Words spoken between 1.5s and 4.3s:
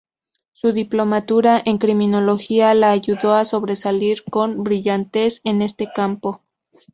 en criminología la ayudó a sobresalir